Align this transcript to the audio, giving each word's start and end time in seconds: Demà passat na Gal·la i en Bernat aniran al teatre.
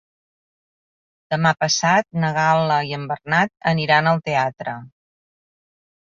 Demà 1.33 1.49
passat 1.63 2.07
na 2.23 2.31
Gal·la 2.37 2.77
i 2.91 2.95
en 2.97 3.03
Bernat 3.11 3.53
aniran 3.73 4.09
al 4.13 4.23
teatre. 4.31 4.73